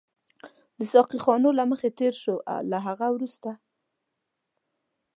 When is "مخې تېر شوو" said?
1.71-2.37